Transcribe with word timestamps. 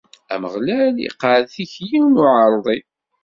Ameɣlal 0.33 0.95
iqeɛɛed 1.07 1.47
tikli 1.53 1.99
n 2.07 2.21
uɛerḍi. 2.23 2.79